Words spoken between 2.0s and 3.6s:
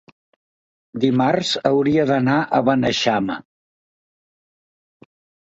d'anar a Beneixama.